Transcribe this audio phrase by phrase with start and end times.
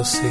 [0.00, 0.30] você.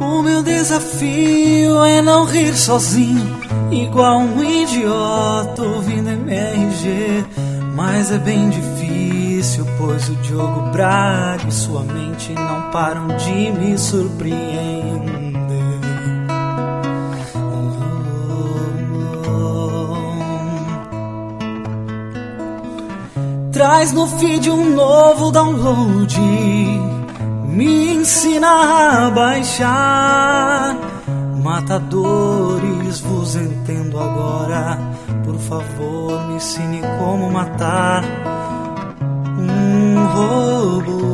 [0.00, 3.40] O meu desafio é não rir sozinho,
[3.72, 7.24] igual um idiota ouvindo MRG.
[7.74, 13.76] Mas é bem difícil, pois o Diogo Braga e sua mente não param de me
[13.76, 15.11] surpreender.
[23.62, 26.18] Traz no feed um novo download.
[27.46, 30.76] Me ensina a baixar.
[31.40, 34.80] Matadores, vos entendo agora.
[35.24, 38.02] Por favor, me ensine como matar
[39.38, 41.11] um robô.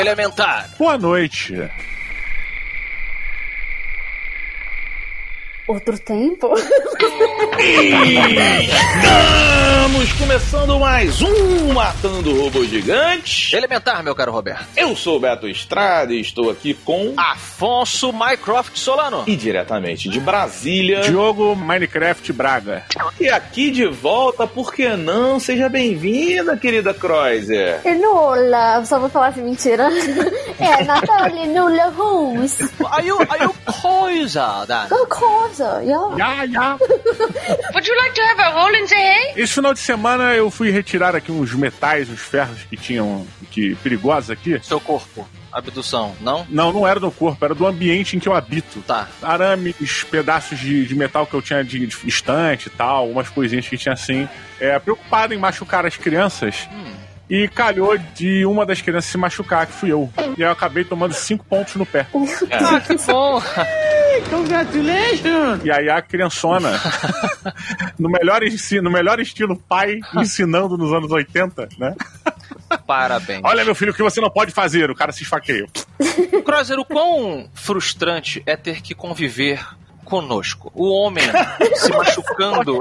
[0.00, 0.68] Elementar.
[0.78, 1.54] Boa noite.
[5.68, 6.54] Outro tempo?
[9.96, 13.56] Estamos começando mais um Matando Robô Gigante.
[13.56, 14.64] Elementar, meu caro Roberto.
[14.76, 17.14] Eu sou o Beto Estrada e estou aqui com.
[17.16, 19.24] Afonso Mycroft Solano.
[19.26, 21.00] E diretamente de Brasília.
[21.00, 22.84] Diogo Minecraft Braga.
[23.18, 25.40] E aqui de volta, por que não?
[25.40, 27.80] Seja bem-vinda, querida Kreuzer.
[28.00, 29.88] Nula, só vou falar assim, mentira.
[30.58, 32.56] É, Natalie Nula Holmes.
[32.84, 34.86] Are you, are you coisa, Dan?
[34.86, 35.06] Que
[35.56, 36.16] coisa, yeah.
[36.16, 36.78] Ya, ya.
[37.72, 39.32] Would you like to have a roll in the hay?
[39.36, 43.74] Esse final de semana eu fui retirar aqui uns metais, uns ferros que tinham que
[43.76, 44.60] perigosos aqui.
[44.62, 45.26] Seu corpo.
[45.52, 46.46] Abdução, não?
[46.50, 48.80] Não, não era do corpo, era do ambiente em que eu habito.
[48.82, 49.08] Tá.
[49.22, 53.66] Arames, pedaços de, de metal que eu tinha de, de estante e tal, umas coisinhas
[53.66, 54.28] que tinha assim.
[54.60, 56.68] É, preocupado em machucar as crianças.
[57.28, 60.08] E calhou de uma das crianças se machucar, que fui eu.
[60.36, 62.06] E aí eu acabei tomando cinco pontos no pé.
[62.52, 63.42] Ah, que bom.
[65.64, 66.70] E aí a criançona,
[67.98, 71.94] no melhor, ensi- no melhor estilo pai, ensinando nos anos 80, né?
[72.86, 73.42] Parabéns.
[73.44, 74.90] Olha, meu filho, o que você não pode fazer?
[74.90, 75.66] O cara se esfaqueia.
[76.44, 79.64] Cruiser, o quão frustrante é ter que conviver
[80.04, 80.70] conosco.
[80.74, 81.24] O homem
[81.74, 82.78] se machucando.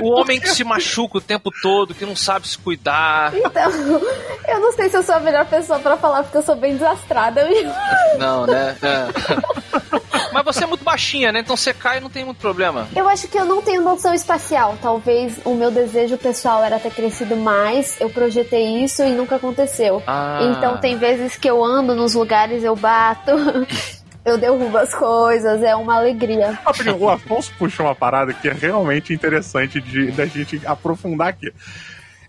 [0.00, 3.32] o homem que se machuca o tempo todo, que não sabe se cuidar.
[3.34, 3.70] Então,
[4.48, 6.74] eu não sei se eu sou a melhor pessoa pra falar, porque eu sou bem
[6.74, 7.48] desastrada.
[8.16, 8.76] Não, né?
[8.80, 10.11] É.
[10.32, 11.40] Mas você é muito baixinha, né?
[11.40, 12.88] Então você cai e não tem muito problema.
[12.94, 14.78] Eu acho que eu não tenho noção espacial.
[14.80, 20.02] Talvez o meu desejo pessoal era ter crescido mais, eu projetei isso e nunca aconteceu.
[20.06, 20.40] Ah.
[20.42, 23.32] Então tem vezes que eu ando nos lugares, eu bato,
[24.24, 26.58] eu derrubo as coisas, é uma alegria.
[26.98, 31.52] O Afonso puxou uma parada que é realmente interessante de, da gente aprofundar aqui.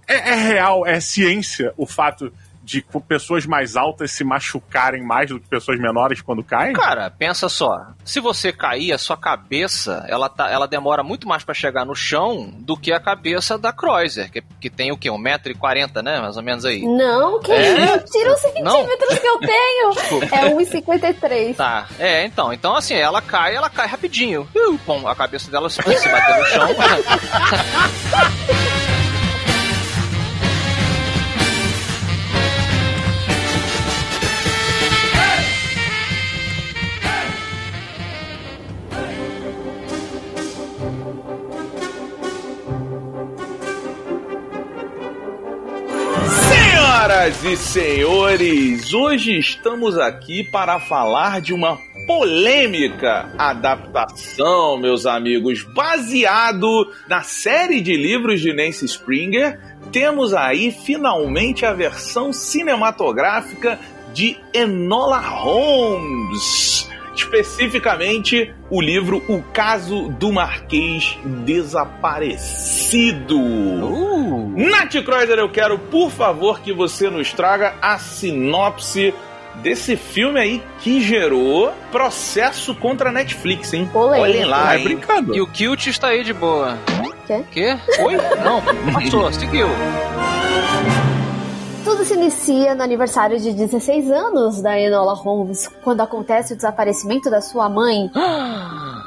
[0.08, 2.32] É, é real, é ciência o fato
[2.64, 6.74] de pessoas mais altas se machucarem mais do que pessoas menores quando caem?
[6.74, 7.88] Cara, pensa só.
[8.06, 11.94] Se você cair, a sua cabeça, ela, tá, ela demora muito mais pra chegar no
[11.94, 15.10] chão do que a cabeça da Kreuzer, que, que tem o quê?
[15.10, 16.22] 1,40m, né?
[16.22, 16.84] Mais ou menos aí.
[16.84, 17.98] Não, que É?
[18.00, 19.92] Tira os centímetros que eu tenho!
[20.32, 21.56] É 1,53.
[21.56, 22.54] Tá, é, então.
[22.54, 24.48] Então, assim, ela cai, ela cai rapidinho.
[24.56, 26.68] Uh, pum, a cabeça dela se, se bater no chão.
[47.04, 51.78] Senhoras e senhores, hoje estamos aqui para falar de uma
[52.08, 59.60] polêmica adaptação, meus amigos, baseado na série de livros de Nancy Springer.
[59.92, 63.78] Temos aí finalmente a versão cinematográfica
[64.14, 66.90] de Enola Holmes.
[67.16, 73.38] Especificamente o livro O Caso do Marquês Desaparecido.
[73.38, 79.14] Uh, Nath Kreuzer, eu quero, por favor, que você nos traga a sinopse
[79.56, 83.88] desse filme aí que gerou processo contra a Netflix, hein?
[83.92, 84.24] Polêmico.
[84.24, 84.84] Olhem lá, é hein?
[84.84, 85.36] brincando.
[85.36, 86.78] e o Kilt está aí de boa.
[87.28, 87.46] Quê?
[87.52, 87.78] Quê?
[88.00, 88.18] Oi?
[88.44, 88.62] Não,
[88.94, 89.68] passou, seguiu.
[91.94, 97.30] Tudo se inicia no aniversário de 16 anos da Enola Holmes, quando acontece o desaparecimento
[97.30, 98.10] da sua mãe.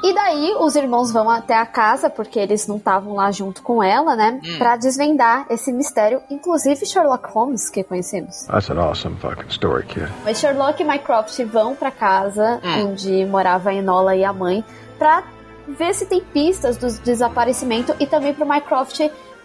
[0.03, 3.63] E daí aí os irmãos vão até a casa, porque eles não estavam lá junto
[3.63, 4.39] com ela, né?
[4.45, 4.57] Hum.
[4.59, 8.43] Pra desvendar esse mistério, inclusive Sherlock Holmes, que conhecemos.
[8.43, 10.07] That's an awesome fucking story, kid.
[10.23, 12.91] Mas Sherlock e Mycroft vão pra casa Hum.
[12.91, 14.63] onde morava a Enola e a mãe
[14.99, 15.23] pra
[15.67, 18.99] ver se tem pistas do desaparecimento e também pro Mycroft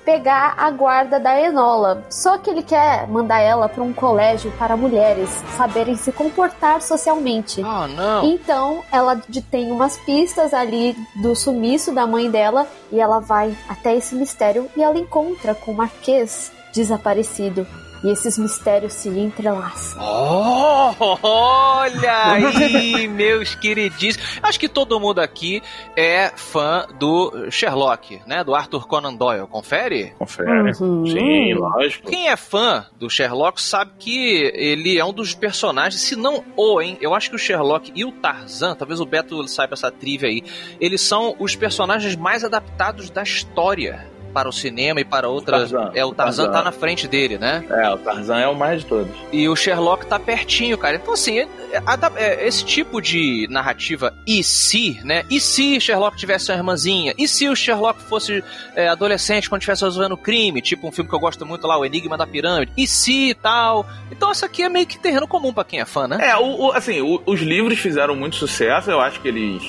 [0.05, 2.05] pegar a guarda da Enola.
[2.11, 7.63] Só que ele quer mandar ela pra um colégio para mulheres saberem se comportar socialmente.
[7.65, 8.25] Ah, não.
[8.25, 13.57] Então, ela de- tem umas pistas ali do sumiço da mãe dela e ela vai
[13.69, 17.67] até esse mistério e ela encontra com o Marquês desaparecido.
[18.05, 20.03] E esses mistérios se entrelaçam.
[20.03, 24.41] Oh, olha aí, meus queridíssimos.
[24.43, 25.63] Acho que todo mundo aqui
[25.97, 28.43] é fã do Sherlock, né?
[28.43, 29.47] Do Arthur Conan Doyle.
[29.47, 30.15] Confere?
[30.19, 30.73] Confere.
[30.81, 31.07] Uhum.
[31.07, 32.11] Sim, lógico.
[32.11, 36.81] Quem é fã do Sherlock sabe que ele é um dos personagens, se não o,
[36.81, 36.99] hein?
[37.01, 40.43] Eu acho que o Sherlock e o Tarzan, talvez o Beto saiba essa trivia aí,
[40.81, 45.71] eles são os personagens mais adaptados da história para o cinema e para outras.
[45.71, 45.91] Tarzan.
[45.95, 46.59] É, o Tarzan, Tarzan.
[46.59, 47.65] tá na frente dele, né?
[47.71, 49.13] É, o Tarzan é o mais de todos.
[49.33, 50.97] E o Sherlock tá pertinho, cara.
[50.97, 51.83] Então, assim, é- é-
[52.17, 55.25] é- esse tipo de narrativa, e se, né?
[55.31, 57.15] E se Sherlock tivesse uma irmãzinha?
[57.19, 58.43] E se o Sherlock fosse
[58.75, 60.61] é, adolescente quando estivesse resolvendo crime?
[60.63, 62.73] Tipo um filme que eu gosto muito lá, O Enigma da Pirâmide.
[62.77, 63.87] E se e tal?
[64.11, 66.19] Então, isso aqui é meio que terreno comum pra quem é fã, né?
[66.21, 69.63] É, o, o- assim, o- os livros fizeram muito sucesso, eu acho que eles.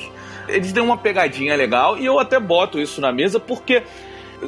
[0.48, 3.82] Eles deu uma pegadinha legal e eu até boto isso na mesa porque.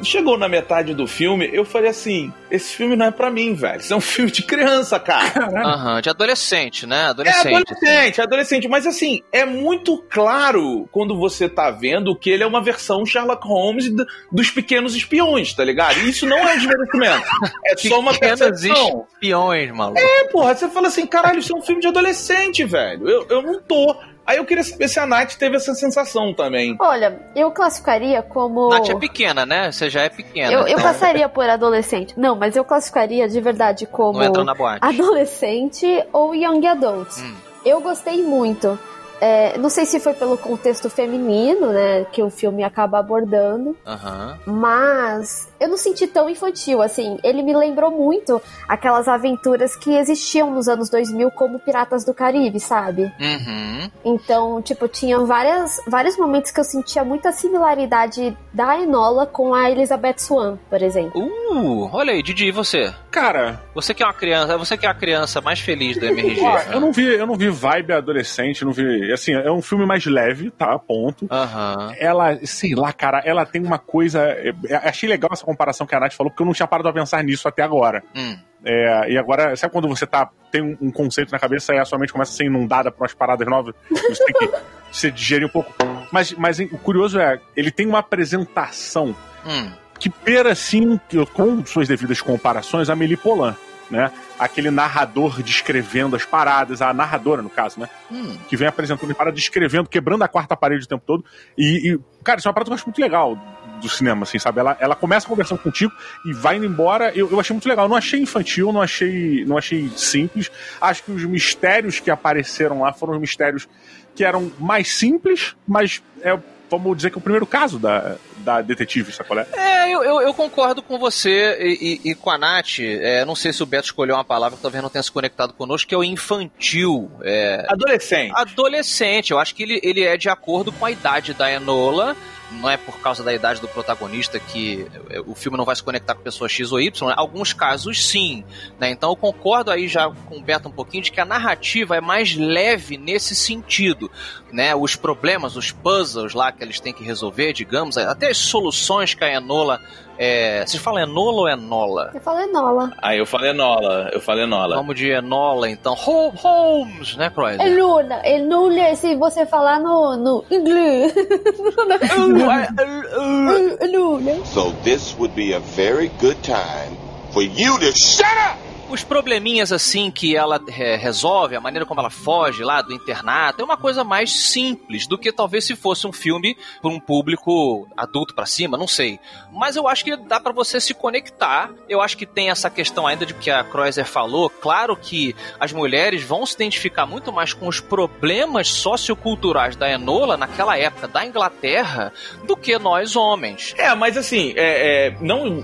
[0.03, 3.79] Chegou na metade do filme, eu falei assim: esse filme não é pra mim, velho.
[3.79, 5.49] Isso é um filme de criança, cara.
[5.65, 7.03] Aham, de adolescente, né?
[7.03, 7.55] É Adolescente.
[7.55, 12.47] adolescente, é adolescente, mas assim, é muito claro quando você tá vendo que ele é
[12.47, 13.89] uma versão Sherlock Holmes
[14.31, 15.99] dos pequenos espiões, tá ligado?
[15.99, 17.27] E isso não é um desmerecimento.
[17.65, 19.05] É só uma Pequenos percepção.
[19.13, 19.99] espiões, maluco.
[19.99, 23.07] É, porra, você fala assim, caralho, isso é um filme de adolescente, velho.
[23.09, 23.95] Eu, eu não tô.
[24.27, 26.75] Aí eu queria saber se a Nath teve essa sensação também.
[26.81, 28.67] Olha, eu classificaria como.
[28.67, 29.71] Nath é pequena, né?
[29.71, 30.51] Você já é pequena.
[30.51, 32.13] Eu, eu então passaria por adolescente.
[32.19, 34.79] Não, mas eu classificaria de verdade como Não entrou na boate.
[34.85, 37.09] adolescente ou young adult.
[37.19, 37.33] Hum.
[37.65, 38.77] Eu gostei muito.
[39.19, 44.37] É, não sei se foi pelo contexto feminino, né, que o filme acaba abordando, Aham.
[44.45, 47.17] mas eu não senti tão infantil, assim.
[47.23, 52.59] Ele me lembrou muito aquelas aventuras que existiam nos anos 2000 como Piratas do Caribe,
[52.59, 53.03] sabe?
[53.19, 53.91] Uhum.
[54.05, 59.69] Então, tipo, tinham várias, vários momentos que eu sentia muita similaridade da Enola com a
[59.69, 61.21] Elizabeth Swan, por exemplo.
[61.21, 62.93] Uh, olha aí, Didi, e você?
[63.11, 66.41] Cara, Você que é uma criança, você que é a criança mais feliz do MRG.
[66.41, 66.65] né?
[66.73, 69.11] eu não vi, eu não vi vibe adolescente, não vi.
[69.11, 70.77] Assim, é um filme mais leve, tá?
[70.79, 71.27] Ponto.
[71.29, 71.93] Aham.
[71.97, 74.21] Ela, sei lá, cara, ela tem uma coisa.
[74.21, 76.91] é, é, achei legal essa comparação que a Nath falou, porque eu não tinha parado
[76.91, 78.03] pra pensar nisso até agora.
[78.15, 78.37] Hum.
[78.65, 81.85] É, e agora, sabe quando você tá, tem um, um conceito na cabeça e a
[81.85, 83.73] sua mente começa a ser inundada por umas paradas novas?
[83.89, 84.57] Você tem que
[84.91, 85.73] se digerir um pouco.
[86.11, 89.15] Mas, mas o curioso é, ele tem uma apresentação
[89.45, 89.71] Hum.
[89.99, 93.55] que beira, assim, que- com suas devidas comparações, a Amélie Polan,
[93.89, 94.11] né?
[94.37, 97.87] Aquele narrador descrevendo as paradas, a narradora, no caso, né?
[98.11, 98.37] Hum.
[98.49, 101.23] Que vem apresentando as paradas, descrevendo, quebrando a quarta parede o tempo todo.
[101.57, 103.37] E, e, cara, isso é uma parada que eu acho muito legal
[103.81, 104.59] do cinema, assim, sabe?
[104.59, 105.91] Ela, ela começa conversando contigo
[106.25, 107.11] e vai indo embora.
[107.15, 107.85] Eu, eu achei muito legal.
[107.85, 110.51] Eu não achei infantil, não achei, não achei simples.
[110.81, 113.67] Acho que os mistérios que apareceram lá foram os mistérios
[114.15, 116.37] que eram mais simples, mas é,
[116.71, 119.45] vamos dizer que é o primeiro caso da, da detetive, sacolé?
[119.53, 122.79] É, eu, eu, eu concordo com você e, e- e com a Nath.
[122.79, 125.53] É, não sei se o Beto escolheu uma palavra que talvez não tenha se conectado
[125.53, 127.11] conosco, que é o infantil.
[127.21, 128.31] É, Adolescente.
[128.35, 129.31] adolescente.
[129.31, 132.15] Eu acho que ele, ele é de acordo com a idade da Enola.
[132.51, 135.83] Não é por causa da idade do protagonista que é, o filme não vai se
[135.83, 137.13] conectar com pessoa X ou Y.
[137.15, 138.43] Alguns casos, sim.
[138.79, 138.89] Né?
[138.91, 142.01] Então eu concordo aí já com o Beto um pouquinho de que a narrativa é
[142.01, 144.09] mais leve nesse sentido.
[144.51, 144.73] Né?
[144.73, 149.23] Os problemas, os puzzles lá que eles têm que resolver, digamos, até as soluções que
[149.23, 149.81] a Enola.
[150.19, 150.65] É...
[150.65, 152.11] Vocês falam Enola ou Enola?
[152.15, 152.91] Eu falei Enola.
[153.03, 154.75] Aí eu falei Nola, eu falei Nola.
[154.75, 155.93] Vamos de Enola, então.
[155.93, 157.61] Hol- Holmes, né, Croyd?
[157.61, 161.13] Eluna, Eluna, se você falar no, no inglês.
[162.37, 164.27] Eluna.
[164.27, 164.43] Eh?
[164.45, 166.97] So this would be a very good time
[167.31, 168.57] for you to shut up!
[168.89, 173.61] Os probleminhas assim que ela é, resolve, a maneira como ela foge lá do internato,
[173.61, 177.85] é uma coisa mais simples do que talvez se fosse um filme para um público
[177.97, 179.19] adulto pra cima, não sei.
[179.51, 181.69] Mas eu acho que dá pra você se conectar.
[181.89, 184.49] Eu acho que tem essa questão ainda de que a Kreuzer falou.
[184.49, 190.37] Claro que as mulheres vão se identificar muito mais com os problemas socioculturais da Enola
[190.37, 192.13] naquela época da Inglaterra
[192.45, 193.75] do que nós homens.
[193.77, 195.61] É, mas assim, é, é, não,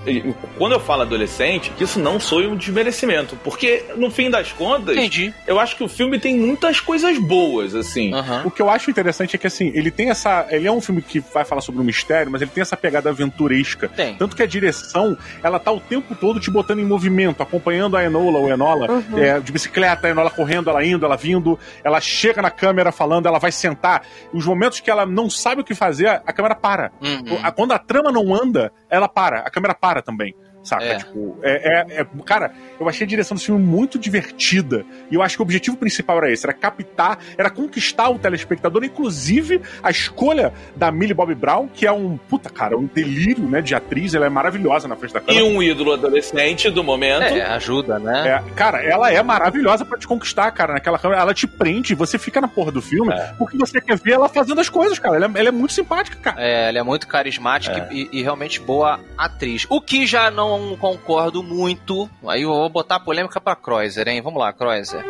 [0.58, 3.13] quando eu falo adolescente, isso não soe um desmerecimento.
[3.14, 3.36] Momento.
[3.42, 5.32] Porque, no fim das contas, Entendi.
[5.46, 8.12] eu acho que o filme tem muitas coisas boas, assim.
[8.12, 8.42] Aham.
[8.44, 10.46] O que eu acho interessante é que, assim, ele tem essa.
[10.50, 13.10] Ele é um filme que vai falar sobre um mistério, mas ele tem essa pegada
[13.10, 13.88] aventuresca.
[13.88, 14.14] Tem.
[14.16, 18.04] Tanto que a direção, ela tá o tempo todo te botando em movimento, acompanhando a
[18.04, 19.18] Enola ou Enola, Uhum.
[19.18, 23.26] é, de bicicleta, a Enola correndo, ela indo, ela vindo, ela chega na câmera falando,
[23.26, 24.02] ela vai sentar.
[24.32, 26.92] Os momentos que ela não sabe o que fazer, a câmera para.
[27.00, 27.52] Uhum.
[27.54, 29.40] Quando a trama não anda, ela para.
[29.40, 30.34] A câmera para também.
[30.64, 30.82] Saca?
[30.84, 30.96] É.
[30.96, 31.52] Tipo, é,
[31.96, 34.84] é- é- Cara, eu achei a direção do filme muito divertida.
[35.10, 38.82] E eu acho que o objetivo principal era esse: era captar, era conquistar o telespectador.
[38.84, 42.16] Inclusive, a escolha da Millie Bobby Brown, que é um.
[42.16, 43.60] Puta, cara, um delírio, né?
[43.60, 44.14] De atriz.
[44.14, 45.44] Ela é maravilhosa na frente da E câmera.
[45.44, 47.22] um ídolo adolescente do momento.
[47.24, 48.28] É, ajuda, né?
[48.48, 51.20] É, cara, ela é maravilhosa pra te conquistar, cara, naquela câmera.
[51.20, 53.34] Ela te prende, você fica na porra do filme É.
[53.38, 55.16] porque você quer ver ela fazendo as coisas, cara.
[55.16, 56.42] Ela é, ela é muito simpática, cara.
[56.42, 59.66] É, ela é muito carismática e, e realmente boa atriz.
[59.68, 62.08] O que já não concordo muito.
[62.26, 64.20] Aí eu vou botar a polêmica pra Kreuzer, hein?
[64.22, 65.04] Vamos lá, Kreuzer.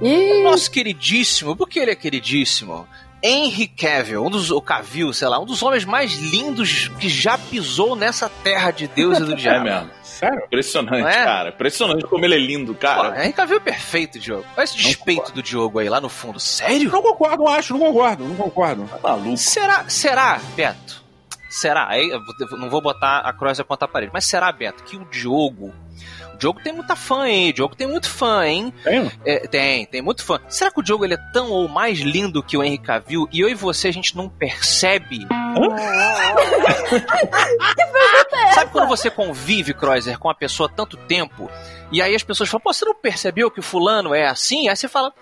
[0.00, 2.86] Ih, Nosso queridíssimo, por que ele é queridíssimo?
[3.20, 7.36] Henry Cavill, um dos, o Cavill, sei lá, um dos homens mais lindos que já
[7.36, 9.64] pisou nessa terra de Deus e do É diabo.
[9.64, 9.90] mesmo.
[10.04, 10.44] Sério?
[10.46, 11.24] Impressionante, Não é?
[11.24, 11.48] cara.
[11.48, 13.20] Impressionante como ele é lindo, Pô, cara.
[13.24, 14.44] Henry Cavill é perfeito, Diogo.
[14.56, 16.38] Olha esse despeito do Diogo aí, lá no fundo.
[16.38, 16.92] Sério?
[16.92, 18.84] Não concordo, não acho, não concordo, não concordo.
[18.88, 19.36] Tá maluco.
[19.36, 21.02] Será, será, Beto?
[21.48, 21.98] Será?
[21.98, 22.20] Eu
[22.58, 25.72] não vou botar a Cross contra a parede, mas será, Beto, que o Diogo.
[26.34, 27.50] O Diogo tem muita fã, hein?
[27.50, 28.72] O Diogo tem muito fã, hein?
[28.84, 29.10] Tem?
[29.24, 30.38] É, tem, tem muito fã.
[30.48, 33.40] Será que o Diogo ele é tão ou mais lindo que o Henry Cavill e
[33.40, 35.26] eu e você a gente não percebe?
[38.54, 41.50] Sabe quando você convive, Kreuzer, com a pessoa há tanto tempo
[41.90, 44.68] e aí as pessoas falam, pô, você não percebeu que o fulano é assim?
[44.68, 45.12] Aí você fala,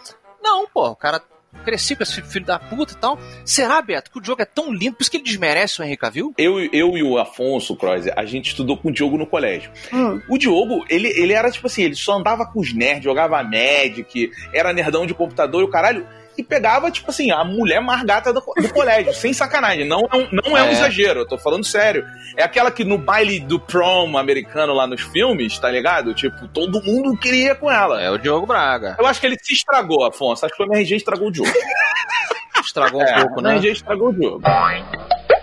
[0.42, 1.22] não, pô, o cara
[1.64, 3.18] cresci com esse filho da puta e tal.
[3.44, 5.96] Será, Beto, que o Diogo é tão lindo, por isso que ele desmerece o Henry
[5.96, 6.34] Cavill?
[6.38, 9.70] Eu, eu e o Afonso Kreuzer, a gente estudou com o Diogo no colégio.
[9.92, 10.20] hum.
[10.28, 14.30] O Diogo, ele, ele era tipo assim, ele só andava com os nerds, jogava Magic,
[14.52, 16.06] era nerdão de computador e o caralho.
[16.38, 19.86] E pegava, tipo assim, a mulher mais gata do, do colégio, sem sacanagem.
[19.86, 20.72] Não é, um, não é um É.
[20.72, 22.04] exagero, eu tô falando sério.
[22.36, 26.12] É aquela que no baile do prom americano lá nos filmes, tá ligado?
[26.14, 28.02] Tipo, todo mundo queria ir com ela.
[28.02, 28.96] É o Diogo Braga.
[28.98, 30.44] Eu acho que ele se estragou, Afonso.
[30.44, 31.50] Acho que o MRG estragou o Diogo.
[32.64, 33.50] Estragou um É, pouco, o né?
[33.52, 34.42] MRG estragou o Diogo.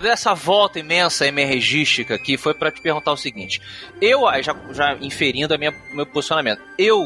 [0.01, 3.61] dessa volta imensa emergística aqui foi pra te perguntar o seguinte.
[4.01, 6.99] Eu, ah, já, já inferindo a minha, meu posicionamento, eu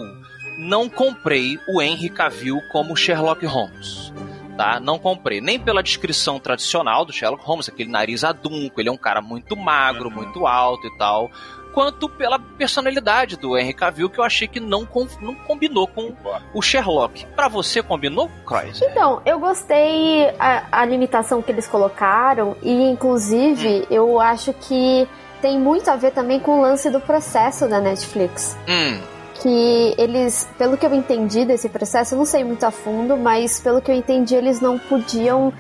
[0.57, 4.11] não comprei o Henry Cavill como Sherlock Holmes.
[4.57, 4.79] Tá?
[4.79, 5.39] Não comprei.
[5.39, 9.55] Nem pela descrição tradicional do Sherlock Holmes, aquele nariz adunco, ele é um cara muito
[9.55, 11.29] magro, muito alto e tal.
[11.73, 14.87] Quanto pela personalidade do Henry Cavill, que eu achei que não,
[15.21, 16.11] não combinou com
[16.51, 17.27] o Sherlock.
[17.35, 18.81] Pra você, combinou, Croix?
[18.81, 25.07] Então, eu gostei a, a limitação que eles colocaram e, inclusive, eu acho que
[25.39, 28.57] tem muito a ver também com o lance do processo da Netflix.
[28.67, 28.99] Hum,
[29.41, 33.59] Que eles, pelo que eu entendi desse processo, eu não sei muito a fundo, mas
[33.59, 35.53] pelo que eu entendi, eles não podiam.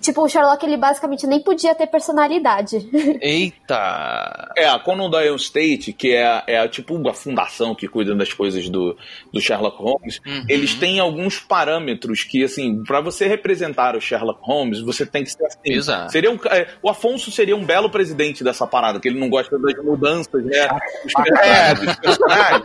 [0.00, 2.88] Tipo, o Sherlock, ele basicamente nem podia ter personalidade.
[3.20, 4.52] eita!
[4.56, 8.68] É, a Conan Doyle State, que é, é tipo a fundação que cuida das coisas
[8.68, 8.96] do,
[9.32, 10.44] do Sherlock Holmes, Uhum.
[10.48, 15.30] eles têm alguns parâmetros que, assim, pra você representar o Sherlock Holmes, você tem que
[15.30, 15.58] ser assim.
[15.64, 16.12] Exato.
[16.12, 19.58] Seria um, é, o Afonso seria um belo presidente dessa parada, que ele não gosta
[19.58, 20.68] das mudanças, né?
[21.04, 21.12] Os
[21.42, 22.62] é, dos personagens.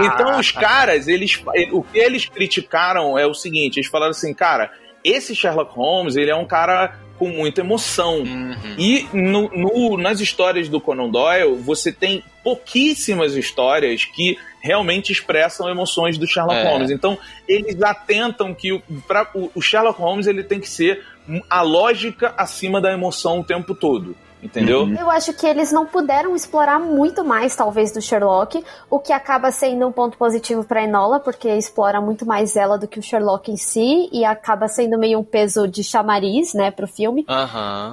[0.00, 1.40] Então, os caras, eles,
[1.72, 4.70] o que eles criticaram é o seguinte: eles falaram assim, cara,
[5.04, 8.18] esse Sherlock Holmes, ele é um cara com muita emoção.
[8.20, 8.54] Uhum.
[8.78, 15.68] E no, no- nas histórias do Conan Doyle, você tem pouquíssimas histórias que realmente expressam
[15.68, 16.64] emoções do Sherlock É.
[16.70, 16.90] Holmes.
[16.90, 21.02] Então, eles atentam que o, pra, o, o Sherlock Holmes ele tem que ser
[21.50, 24.16] a lógica acima da emoção o tempo todo.
[24.42, 24.88] Entendeu?
[24.88, 29.50] Eu acho que eles não puderam explorar muito mais, talvez, do Sherlock, o que acaba
[29.50, 33.50] sendo um ponto positivo pra Enola, porque explora muito mais ela do que o Sherlock
[33.50, 37.26] em si, e acaba sendo meio um peso de chamariz, né, pro filme.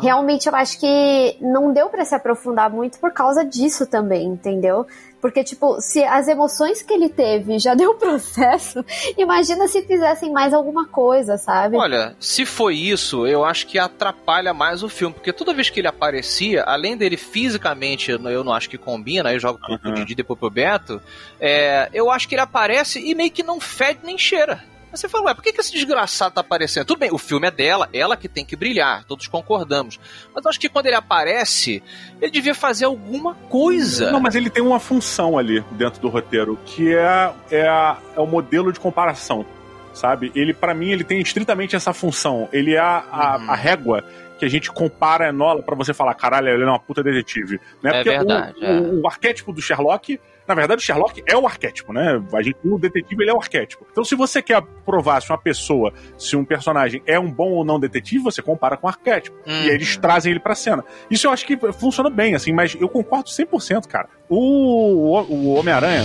[0.01, 4.85] Realmente eu acho que não deu pra se aprofundar muito por causa disso também, entendeu?
[5.22, 8.84] Porque, tipo, se as emoções que ele teve já deu processo,
[9.17, 11.77] imagina se fizessem mais alguma coisa, sabe?
[11.77, 15.79] Olha, se foi isso, eu acho que atrapalha mais o filme, porque toda vez que
[15.79, 19.93] ele aparecia, além dele fisicamente, eu não- acho que combina, aí eu jogo pro, pro
[19.93, 21.01] Didi e depois pro Beto,
[21.39, 24.63] é, eu acho que ele aparece e meio que não fede nem cheira.
[24.95, 26.85] Aí você fala, ué, por que, que esse desgraçado tá aparecendo?
[26.85, 29.99] Tudo bem, o filme é dela, ela que tem que brilhar, todos concordamos.
[30.33, 31.83] Mas eu acho que quando ele aparece,
[32.21, 34.09] ele devia fazer alguma coisa.
[34.09, 38.25] Não, mas ele tem uma função ali dentro do roteiro, que é, é, é o
[38.25, 39.45] modelo de comparação,
[39.93, 40.31] sabe?
[40.33, 42.47] Ele, pra mim, ele tem estritamente essa função.
[42.53, 43.51] Ele é a, Uhum.
[43.51, 44.01] a régua
[44.39, 47.59] que a gente compara a Enola pra você falar, caralho, ela é uma puta detetive.
[47.83, 47.89] Né?
[47.89, 48.71] É Porque verdade, o, é.
[48.79, 50.19] o- o arquétipo do Sherlock.
[50.47, 52.21] Na verdade, o Sherlock é o arquétipo, né?
[52.33, 53.85] A gente, o detetive ele é o arquétipo.
[53.91, 57.65] Então, se você quer provar se uma pessoa, se um personagem é um bom ou
[57.65, 59.35] não detetive, você compara com o arquétipo.
[59.47, 59.63] Uhum.
[59.63, 60.83] E aí eles trazem ele pra cena.
[61.09, 64.07] Isso eu acho que funciona bem, assim, mas eu concordo 100%, cara.
[64.29, 66.03] O, o Homem-Aranha.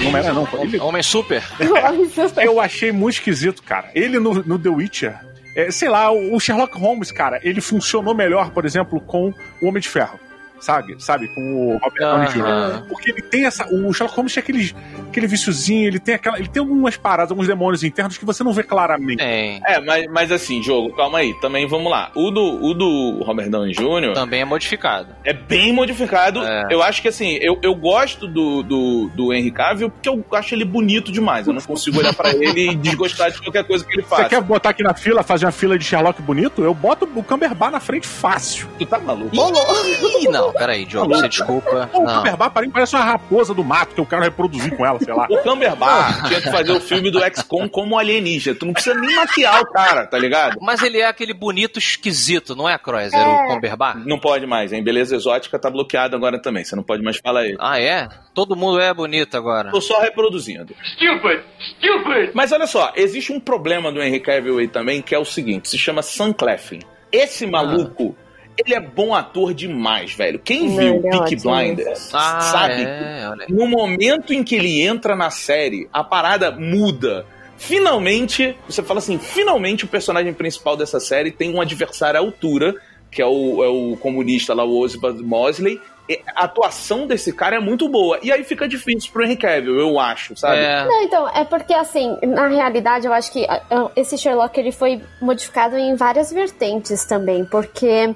[0.00, 0.48] Não Homem-Aranha, não.
[0.62, 1.42] Ele, Homem Super.
[2.42, 3.90] eu achei muito esquisito, cara.
[3.94, 5.33] Ele no, no The Witcher.
[5.54, 9.80] É, sei lá, o Sherlock Holmes, cara, ele funcionou melhor, por exemplo, com o Homem
[9.80, 10.18] de Ferro.
[10.64, 10.96] Sabe?
[10.98, 11.28] Sabe?
[11.28, 12.88] Com o Robert Downey Jr.
[12.88, 13.66] Porque ele tem essa.
[13.66, 14.74] O Sherlock Holmes tem aquele,
[15.08, 16.38] aquele viciozinho, ele tem aquela.
[16.38, 19.18] Ele tem algumas paradas, alguns demônios internos que você não vê claramente.
[19.18, 19.60] Tem.
[19.66, 21.38] É, mas, mas assim, jogo, calma aí.
[21.38, 22.10] Também vamos lá.
[22.14, 24.14] O do, o do Robert Downey Jr.
[24.14, 25.08] Também é modificado.
[25.22, 26.42] é bem modificado.
[26.42, 26.64] É.
[26.70, 30.54] Eu acho que assim, eu, eu gosto do, do, do Henry Cavill porque eu acho
[30.54, 31.46] ele bonito demais.
[31.46, 34.28] Eu não consigo olhar pra ele e desgostar de qualquer coisa que ele Você faça.
[34.30, 36.62] quer botar aqui na fila, fazer uma fila de Sherlock bonito?
[36.64, 38.66] Eu boto o Cumberbatch na frente fácil.
[38.78, 39.34] Tu tá maluco?
[39.34, 41.90] Ih, não, peraí, Diogo, você desculpa.
[41.92, 42.16] O Não.
[42.16, 45.12] Cumberbatch para mim parece uma raposa do mato que eu quero reproduzir com ela, sei
[45.12, 45.26] lá.
[45.30, 48.56] O Cumberbatch tinha que fazer o filme do XCOM como alienígena.
[48.56, 50.56] Tu não precisa nem maquiar o cara, tá ligado?
[50.60, 53.20] Mas ele é aquele bonito esquisito, não é, Kreuzer?
[53.20, 54.04] O Cumberbatch?
[54.06, 54.82] Não pode mais, hein?
[54.82, 56.64] Beleza exótica tá bloqueada agora também.
[56.64, 57.56] Você não pode mais falar ele.
[57.60, 58.08] Ah, é?
[58.34, 59.70] Todo mundo é bonito agora.
[59.70, 60.74] Tô só reproduzindo.
[60.84, 61.42] Stupid!
[61.60, 62.30] Stupid!
[62.34, 65.68] Mas olha só, existe um problema do Henry Cavill aí também, que é o seguinte,
[65.68, 66.80] se chama Sam Cleffin.
[67.12, 68.16] Esse maluco,
[68.56, 70.38] ele é bom ator demais, velho.
[70.38, 71.52] Quem Não, viu é ótimo.
[71.52, 77.26] Blinders Ah, sabe é, no momento em que ele entra na série, a parada muda.
[77.56, 82.74] Finalmente, você fala assim, finalmente o personagem principal dessa série tem um adversário à altura,
[83.10, 85.80] que é o, é o comunista lá, o Oswald Mosley.
[86.08, 88.18] E A atuação desse cara é muito boa.
[88.22, 90.58] E aí fica difícil pro Henry Cavill, eu acho, sabe?
[90.58, 94.58] É, Não, então, é porque assim, na realidade, eu acho que ah, ah, esse Sherlock
[94.58, 98.14] ele foi modificado em várias vertentes também, porque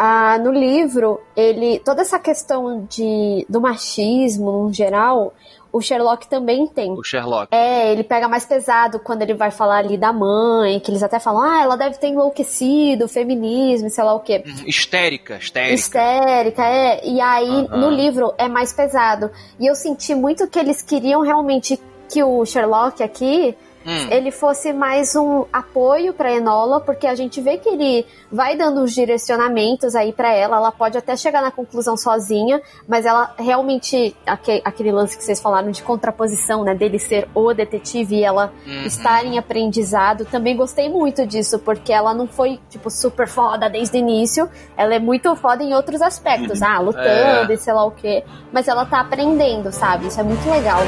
[0.00, 1.80] ah, no livro, ele.
[1.80, 5.34] toda essa questão de, do machismo no geral,
[5.72, 6.92] o Sherlock também tem.
[6.92, 7.48] o Sherlock.
[7.54, 11.18] É, ele pega mais pesado quando ele vai falar ali da mãe, que eles até
[11.18, 14.42] falam, ah, ela deve ter enlouquecido, feminismo, sei lá o quê.
[14.46, 15.74] Uhum, Histérica, histérica.
[15.74, 17.06] Histérica, é.
[17.06, 19.30] E aí, no livro, é mais pesado.
[19.58, 23.54] E eu senti muito que eles queriam realmente que o Sherlock aqui
[23.88, 24.08] Hum.
[24.10, 28.82] ele fosse mais um apoio pra Enola, porque a gente vê que ele vai dando
[28.82, 34.14] os direcionamentos aí pra ela, ela pode até chegar na conclusão sozinha, mas ela realmente
[34.26, 38.52] aque- aquele lance que vocês falaram de contraposição, né, dele ser o detetive e ela
[38.66, 38.82] Uhum.
[38.84, 43.96] estar em aprendizado, também gostei muito disso, porque ela não foi tipo super foda desde
[43.96, 47.54] o início, ela é muito foda em outros aspectos, ah, lutando É.
[47.54, 48.22] e sei lá o quê,
[48.52, 50.08] mas ela tá aprendendo, sabe?
[50.08, 50.80] Isso é muito legal.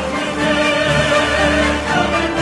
[1.88, 2.39] Cara,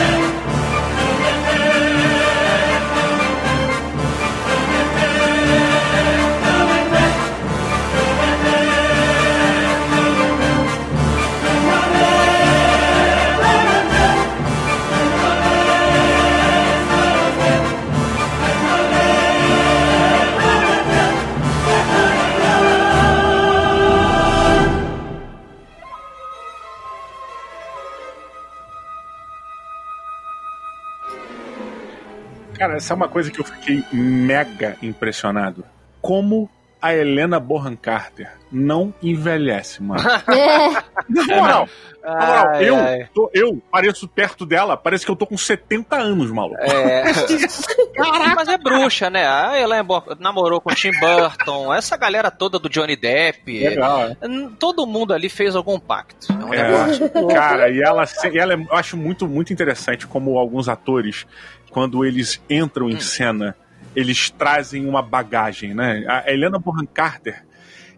[32.79, 35.63] essa é uma coisa que eu fiquei mega impressionado.
[36.01, 36.49] Como
[36.81, 40.01] a Helena Bonham Carter não envelhece, mano.
[40.29, 40.89] É.
[41.09, 41.69] Na moral,
[42.03, 43.09] na moral, Ai, eu, ai.
[43.13, 46.59] tô- eu pareço perto dela, parece que eu tô com 70 anos, maluco.
[46.61, 47.03] É.
[48.35, 49.25] Mas é bruxa, né?
[49.27, 53.59] A Bo- namorou com o Tim Burton, essa galera toda do Johnny Depp.
[53.69, 54.17] Legal, é.
[54.59, 56.27] Todo mundo ali fez algum pacto.
[56.31, 57.27] É um É, negócio.
[57.27, 61.25] cara, e ela, e ela é- eu acho muito, muito interessante como alguns atores,
[61.69, 63.55] quando eles entram em cena,
[63.95, 66.03] eles trazem uma bagagem, né?
[66.07, 67.43] A Helena Bonham Carter,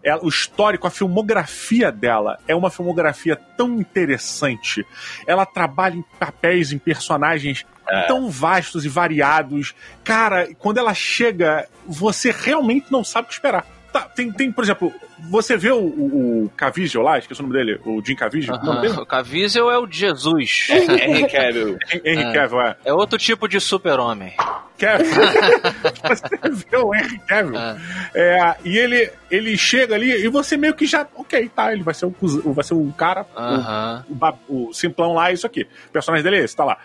[0.02, 4.84] ela- o histórico, a filmografia dela é uma filmografia tão interessante.
[5.26, 7.64] Ela trabalha em papéis, em personagens
[8.06, 9.74] tão vastos e variados.
[10.04, 13.66] Cara, quando ela chega, você realmente não sabe o que esperar.
[13.92, 14.90] Tá, tem, tem, por exemplo,
[15.28, 18.64] você vê o, o, o Caviezel lá, esqueci o nome dele, o Jim Caviezel, o
[18.64, 18.94] nome dele?
[18.94, 19.02] Aham.
[19.02, 20.66] O Caviezel é o Jesus.
[20.70, 21.76] Henry Cavill.
[22.04, 22.32] Henry Ah.
[22.32, 22.76] Cavill, é.
[22.86, 24.32] É outro tipo de super-homem.
[24.82, 27.56] Você vê o Henry Cavill.
[27.56, 27.76] Ah.
[28.14, 31.06] É, e ele, ele chega ali e você meio que já.
[31.14, 34.04] Ok, tá, ele vai ser um, cuz- vai ser um cara, Aham.
[34.08, 35.66] o, ba- o simplão lá, isso aqui.
[35.88, 36.78] O personagem dele é esse, tá lá.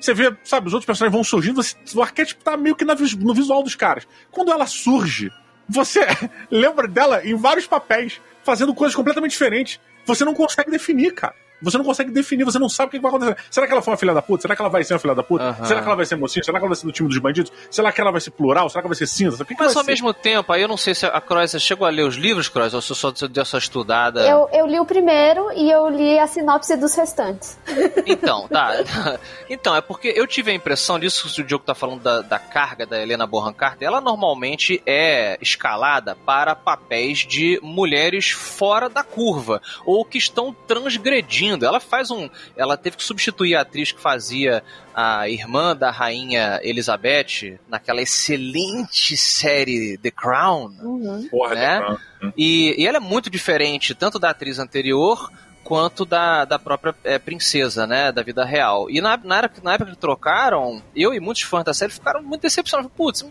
[0.00, 2.94] Você vê, sabe, os outros personagens vão surgindo, você- o arquétipo tá meio que na
[2.94, 4.06] no visual dos caras.
[4.30, 5.30] Quando ela surge,
[5.68, 6.00] você
[6.50, 9.80] lembra dela em vários papéis, fazendo coisas completamente diferentes.
[10.06, 11.34] Você não consegue definir, cara.
[11.64, 13.36] Você não consegue definir, você não sabe o que vai acontecer.
[13.50, 14.42] Será que ela foi uma filha da puta?
[14.42, 15.44] Será que ela vai ser uma filha da puta?
[15.44, 15.64] Aham.
[15.64, 16.44] Será que ela vai ser mocinha?
[16.44, 17.52] Será que ela vai ser do time dos bandidos?
[17.70, 18.68] Será que ela vai ser plural?
[18.68, 19.42] Será que ela vai ser cinza?
[19.42, 19.90] O que que Mas vai ao ser?
[19.90, 22.72] mesmo tempo, aí eu não sei se a você chegou a ler os livros, Croix,
[22.74, 24.20] ou se só deu essa estudada.
[24.26, 27.58] Eu, eu li o primeiro e eu li a sinopse dos restantes.
[28.06, 28.72] Então, tá.
[29.48, 32.38] Então, é porque eu tive a impressão disso que o Diogo tá falando da, da
[32.38, 33.88] carga da Helena Bonham Carter.
[33.88, 41.53] Ela normalmente é escalada para papéis de mulheres fora da curva ou que estão transgredindo.
[41.62, 42.28] Ela faz um.
[42.56, 44.62] Ela teve que substituir a atriz que fazia
[44.94, 50.72] a irmã da rainha Elizabeth naquela excelente série The Crown.
[50.82, 51.28] Uhum.
[51.28, 51.80] Porra, né?
[51.80, 51.98] tá-
[52.36, 55.30] E, e ela é muito diferente tanto da atriz anterior
[55.64, 58.90] quanto da, da própria é, princesa, né, da vida real.
[58.90, 62.22] E na, na, época, na época que trocaram, eu e muitos fãs da série ficaram
[62.22, 62.92] muito decepcionados.
[62.94, 63.24] Putz,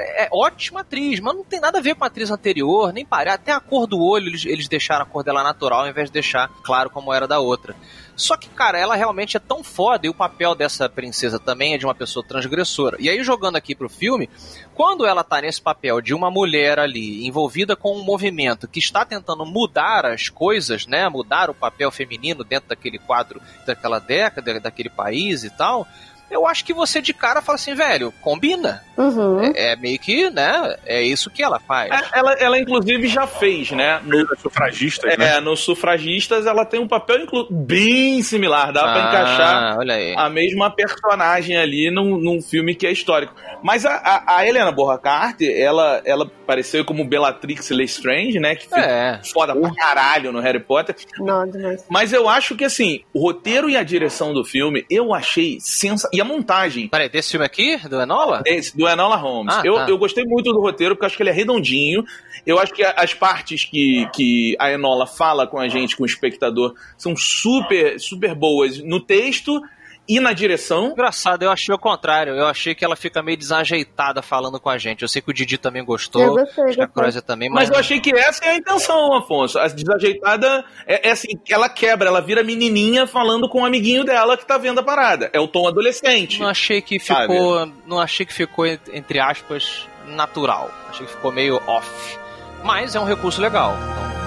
[0.00, 3.30] é ótima atriz, mas não tem nada a ver com a atriz anterior, nem pare...
[3.36, 6.14] Até a cor do olho, eles, eles deixaram a cor dela natural ao invés de
[6.14, 7.76] deixar claro como era da outra.
[8.16, 11.78] Só que, cara, ela realmente é tão foda e o papel dessa princesa também é
[11.78, 12.96] de uma pessoa transgressora.
[12.98, 14.30] E aí, jogando aqui pro filme,
[14.74, 19.04] quando ela tá nesse papel de uma mulher ali envolvida com um movimento que está
[19.04, 21.06] tentando mudar as coisas, né?
[21.10, 25.86] Mudar o papel feminino dentro daquele quadro, daquela década, daquele país e tal.
[26.30, 28.82] Eu acho que você de cara fala assim, velho, combina.
[28.96, 29.40] Uhum.
[29.54, 30.76] É, é meio que, né?
[30.84, 31.90] É isso que ela faz.
[31.90, 34.00] É, Ela, ela, inclusive, já fez, né?
[34.04, 35.36] No, sufragistas, né?
[35.36, 38.72] é, nos sufragistas, ela tem um papel inclu- bem similar.
[38.72, 40.14] Dá pra Ah, encaixar Olha aí.
[40.16, 43.34] a mesma personagem ali num, num filme que é histórico.
[43.62, 48.54] Mas a, a, a Helena Bonham Carter, ela, ela apareceu como Bellatrix Lestrange, né?
[48.56, 49.20] Que É.
[49.32, 50.94] foda pra caralho no Harry Potter.
[51.18, 51.84] Não, demais.
[51.88, 56.15] Mas eu acho que, assim, o roteiro e a direção do filme, eu achei sensacional.
[56.16, 58.42] E a montagem Peraí, desse filme aqui, do Enola?
[58.46, 59.54] esse, do Enola Holmes.
[59.54, 59.86] Ah, eu, tá.
[59.88, 62.04] eu gostei muito do roteiro, porque eu acho que ele é redondinho.
[62.46, 66.06] Eu acho que as partes que, que a Enola fala com a gente, com o
[66.06, 69.60] espectador, são super, super boas no texto
[70.08, 70.88] e na direção.
[70.92, 72.34] Engraçado, eu achei o contrário.
[72.34, 75.02] Eu achei que ela fica meio desajeitada falando com a gente.
[75.02, 76.22] Eu sei que o Didi também gostou.
[76.22, 76.88] Eu gostei, acho que a.
[76.88, 77.68] Crosia também, mas.
[77.68, 79.58] Mas eu achei que essa é a intenção, Afonso.
[79.58, 84.36] A desajeitada é, é assim, ela quebra, ela vira menininha falando com o amiguinho dela
[84.36, 85.30] que tá vendo a parada.
[85.32, 86.40] É o tom adolescente.
[86.40, 87.32] Não achei que Sabe?
[87.32, 87.66] ficou.
[87.86, 90.70] Não achei que ficou, entre aspas, natural.
[90.88, 92.18] Achei que ficou meio off.
[92.64, 93.76] Mas é um recurso legal.
[93.76, 94.25] Então,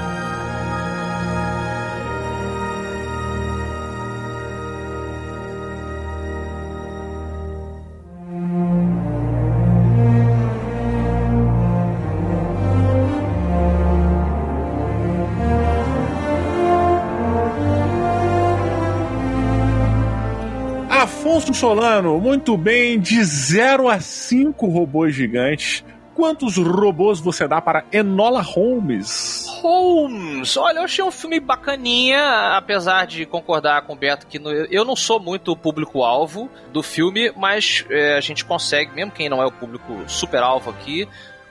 [21.19, 25.84] Afonso Solano, muito bem, de 0 a 5 robôs gigantes.
[26.15, 29.45] Quantos robôs você dá para Enola Holmes?
[29.62, 34.49] Holmes, olha, eu achei um filme bacaninha, apesar de concordar com o Beto que no-
[34.49, 39.27] eu não sou muito o público-alvo do filme, mas é, a gente consegue, mesmo quem
[39.27, 41.05] não é o público super-alvo aqui,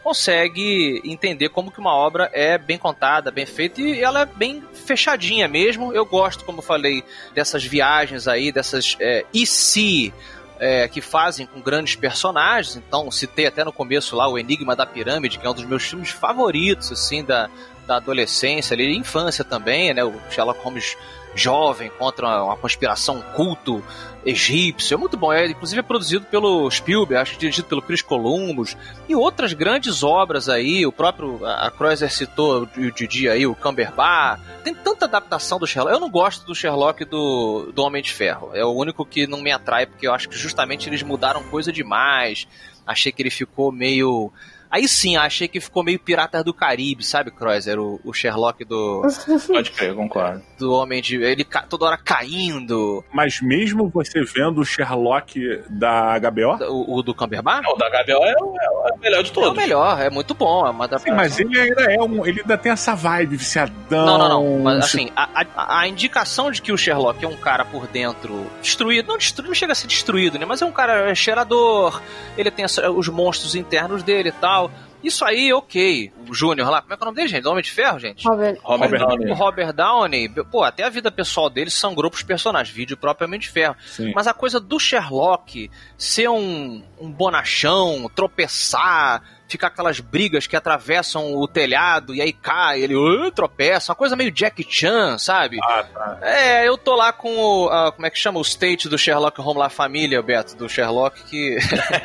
[0.09, 4.65] consegue entender como que uma obra é bem contada, bem feita e ela é bem
[4.73, 5.93] fechadinha mesmo.
[5.93, 10.11] Eu gosto, como eu falei, dessas viagens aí, dessas é, e se
[10.59, 12.75] é, que fazem com grandes personagens.
[12.75, 15.83] Então, citei até no começo lá o Enigma da Pirâmide, que é um dos meus
[15.83, 17.51] filmes favoritos, assim, da,
[17.87, 20.03] da adolescência, ali, infância também, né?
[20.03, 20.97] O Sherlock Holmes
[21.35, 23.85] jovem contra uma, conspiração um culto
[24.29, 24.95] egípcio.
[24.95, 25.33] É muito bom.
[25.33, 28.77] É, inclusive é produzido pelo Spielberg, acho que dirigido pelo Chris Columbus.
[29.09, 30.87] E outras grandes obras aí.
[30.87, 34.41] O próprio, a Croiser citou o Didi aí, o Cumberbatch.
[34.63, 35.95] Tem tanta adaptação do Sherlock.
[35.95, 38.51] Eu não gosto do Sherlock do, do Homem de Ferro.
[38.55, 41.73] É o único que não me atrai, porque eu acho que justamente eles mudaram coisa
[41.73, 42.47] demais.
[42.89, 44.33] Achei que ele ficou meio...
[44.71, 47.79] Aí sim, achei que ficou meio Piratas do Caribe, sabe, Croiser?
[47.81, 49.01] O, o Sherlock do,
[49.49, 50.43] Pode crer, concordo.
[50.59, 51.17] do Homem de...
[51.17, 53.03] Ele ca- toda hora caindo.
[53.11, 56.63] Mas mesmo você vendo o Sherlock da HBO?
[56.71, 57.65] O, o do Cumberbatch?
[57.67, 59.57] O da Gabriel é, o- é o melhor de É o todos.
[59.57, 60.67] melhor, é muito bom.
[60.67, 62.27] É uma Sim, mas ele ainda é um.
[62.27, 64.05] Ele ainda tem essa vibe viciadão.
[64.05, 64.59] Não, não, não.
[64.63, 68.47] Mas assim, a, a- a indicação de que o Sherlock é um cara por dentro
[68.61, 70.45] destruído, não destruído, não chega a ser destruído, né?
[70.45, 72.03] Mas é um cara cheirador,
[72.37, 74.71] ele tem essa- os monstros internos dele e tal.
[75.03, 76.13] Isso aí, ok.
[76.29, 77.47] O Júnior lá, como é que é o nome dele, gente?
[77.47, 78.27] O Homem de Ferro, gente?
[78.27, 78.59] Robert.
[78.63, 79.31] Robert Robert Downey.
[79.31, 83.51] O Robert Downey, pô, até a vida pessoal dele sangrou pros personagens, vídeo propriamente de
[83.51, 83.77] ferro.
[83.87, 84.13] Sim.
[84.15, 91.35] Mas a coisa do Sherlock ser um, um bonachão, tropeçar, ficar aquelas brigas que atravessam
[91.35, 95.59] o telhado e aí cai, ele uh, tropeça, uma coisa meio Jack Chan, sabe?
[95.63, 96.19] Ah, tá.
[96.21, 97.69] É, eu tô lá com o.
[97.69, 98.39] ah, como é que chama?
[98.39, 101.57] O state do Sherlock Holmes lá, a família, Beto, do Sherlock, que.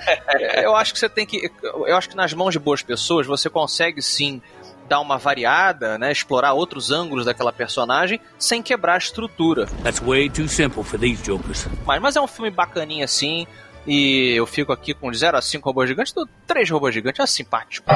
[0.63, 1.51] eu acho que você tem que.
[1.62, 4.41] Eu acho que nas mãos de boas pessoas você consegue sim
[4.88, 6.12] dar uma variada, né?
[6.12, 9.65] Explorar outros ângulos daquela personagem sem quebrar a estrutura.
[9.84, 11.67] That's way too simple for these jokers.
[11.86, 13.47] Mas, mas é um filme bacaninha assim.
[13.86, 17.28] E eu fico aqui com 0 a 5 robôs gigantes, dou 3 robôs gigantes, é
[17.28, 17.89] simpático.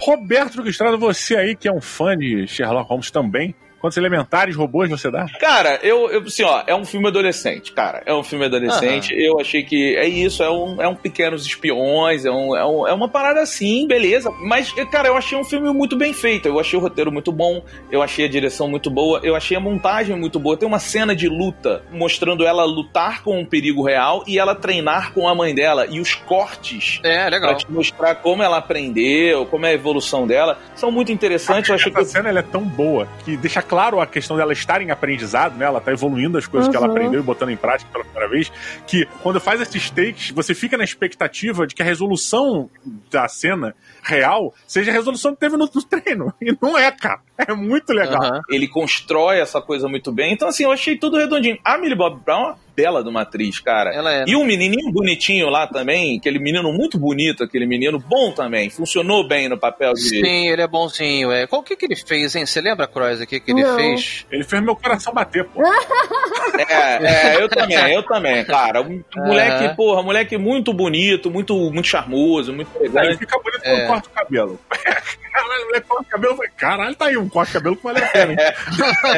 [0.00, 4.88] Roberto Estrada, você aí que é um fã de Sherlock Holmes também, Quantos elementares robôs
[4.88, 5.26] você dá?
[5.40, 8.00] Cara, eu, eu assim, ó, é um filme adolescente, cara.
[8.06, 9.12] É um filme adolescente.
[9.12, 9.20] Uhum.
[9.20, 12.86] Eu achei que é isso, é um, é um Pequenos Espiões, é, um, é, um,
[12.86, 14.30] é uma parada assim, beleza.
[14.38, 16.46] Mas, cara, eu achei um filme muito bem feito.
[16.46, 19.60] Eu achei o roteiro muito bom, eu achei a direção muito boa, eu achei a
[19.60, 20.56] montagem muito boa.
[20.56, 25.12] Tem uma cena de luta mostrando ela lutar com um perigo real e ela treinar
[25.12, 25.86] com a mãe dela.
[25.90, 27.00] E os cortes.
[27.02, 27.50] É, legal.
[27.50, 31.68] Pra te mostrar como ela aprendeu, como é a evolução dela, são muito interessantes.
[31.68, 32.04] A, eu achei essa que...
[32.04, 35.64] cena é tão boa que deixa claro a questão dela estar em aprendizado, né?
[35.64, 36.72] Ela tá evoluindo as coisas uhum.
[36.72, 36.92] que ela uhum.
[36.92, 38.52] aprendeu e botando em prática pela primeira vez.
[38.86, 42.68] Que quando faz esses takes, você fica na expectativa de que a resolução
[43.10, 46.34] da cena real seja a resolução que teve no, no treino.
[46.42, 47.20] E não é, cara.
[47.52, 48.22] É muito legal.
[48.22, 48.40] Uhum.
[48.48, 50.32] Ele constrói essa coisa muito bem.
[50.32, 51.58] Então, assim, eu achei tudo redondinho.
[51.64, 53.94] A Millie Bob Brown bela de uma atriz, cara.
[53.94, 54.24] Ela é.
[54.26, 58.70] E um menininho bonitinho lá também, aquele menino muito bonito, aquele menino bom também.
[58.70, 60.00] Funcionou bem no papel de.
[60.00, 61.30] Sim, ele é bonzinho.
[61.30, 61.46] É.
[61.46, 62.46] Qual que, que ele fez, hein?
[62.46, 63.76] Você lembra, Croix, o que, que ele Não.
[63.76, 64.26] fez?
[64.30, 65.62] Ele fez meu coração bater, pô.
[66.68, 68.82] é, é, eu também, eu também, cara.
[68.82, 73.04] Um moleque, porra, moleque muito bonito, muito, muito charmoso, muito legal.
[73.04, 73.86] Aí fica bonito quando é.
[73.86, 74.60] corta o cabelo.
[75.32, 76.38] Caralho, moleque corta o cabelo.
[76.56, 78.36] Caralho, tá aí um corte de cabelo que vale a pena.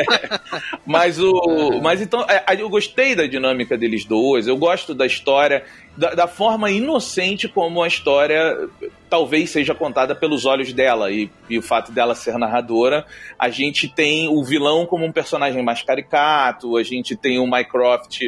[0.86, 1.80] mas o.
[1.82, 5.64] Mas então, é, eu gostei da dinâmica dinâmica deles dois, eu gosto da história,
[5.96, 8.68] da, da, forma inocente como a história
[9.08, 13.06] talvez seja contada pelos olhos dela e, e, o fato dela ser narradora.
[13.38, 18.20] A gente tem o vilão como um personagem mais caricato, a gente tem o Mycroft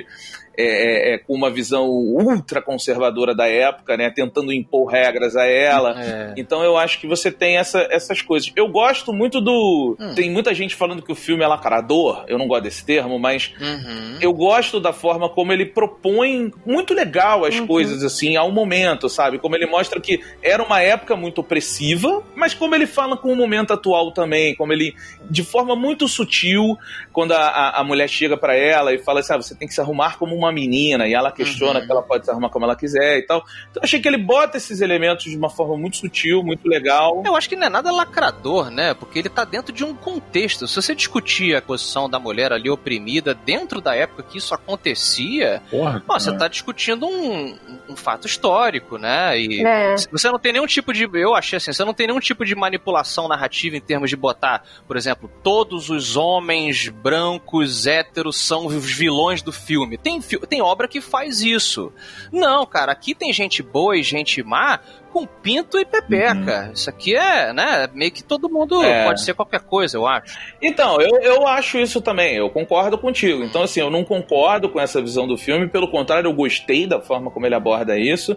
[0.56, 4.10] é, é, é, com uma visão ultra conservadora da época, né?
[4.10, 5.94] Tentando impor regras a ela.
[6.02, 6.34] É.
[6.36, 8.50] Então eu acho que você tem essa, essas coisas.
[8.56, 9.96] Eu gosto muito do.
[10.00, 10.14] Hum.
[10.14, 13.52] Tem muita gente falando que o filme é lacrador, eu não gosto desse termo, mas
[13.60, 14.18] uhum.
[14.20, 17.66] eu gosto da forma como ele propõe muito legal as uhum.
[17.66, 19.38] coisas, assim, ao momento, sabe?
[19.38, 23.36] Como ele mostra que era uma época muito opressiva, mas como ele fala com o
[23.36, 24.94] momento atual também, como ele,
[25.30, 26.78] de forma muito sutil,
[27.12, 29.74] quando a, a, a mulher chega para ela e fala assim: ah, você tem que
[29.74, 31.86] se arrumar como uma uma menina e ela questiona uhum.
[31.86, 33.44] que ela pode se arrumar como ela quiser e tal.
[33.70, 37.22] Então eu achei que ele bota esses elementos de uma forma muito sutil, muito legal.
[37.24, 38.94] Eu acho que não é nada lacrador, né?
[38.94, 40.66] Porque ele tá dentro de um contexto.
[40.66, 45.62] Se você discutir a posição da mulher ali oprimida dentro da época que isso acontecia,
[45.70, 47.56] Porra, ó, você tá discutindo um,
[47.88, 49.38] um fato histórico, né?
[49.38, 49.94] E é.
[50.10, 51.08] você não tem nenhum tipo de.
[51.12, 54.62] Eu achei assim, você não tem nenhum tipo de manipulação narrativa em termos de botar,
[54.86, 59.96] por exemplo, todos os homens brancos héteros são os vilões do filme.
[59.96, 61.92] Tem, tem obra que faz isso.
[62.32, 64.80] Não, cara, aqui tem gente boa e gente má
[65.16, 66.66] com pinto e pepeca.
[66.66, 66.72] Uhum.
[66.72, 69.06] Isso aqui é, né, meio que todo mundo é.
[69.06, 70.36] pode ser qualquer coisa, eu acho.
[70.60, 73.42] Então, eu, eu acho isso também, eu concordo contigo.
[73.42, 77.00] Então, assim, eu não concordo com essa visão do filme, pelo contrário, eu gostei da
[77.00, 78.36] forma como ele aborda isso.